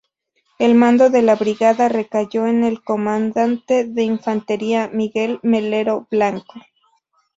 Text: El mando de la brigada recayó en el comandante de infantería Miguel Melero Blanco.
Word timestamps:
El 0.57 0.73
mando 0.73 1.11
de 1.11 1.21
la 1.21 1.35
brigada 1.35 1.87
recayó 1.87 2.47
en 2.47 2.63
el 2.63 2.83
comandante 2.83 3.83
de 3.85 4.01
infantería 4.01 4.89
Miguel 4.91 5.37
Melero 5.43 6.07
Blanco. 6.09 6.55